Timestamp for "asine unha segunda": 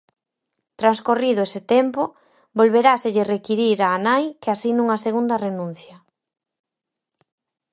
4.51-5.35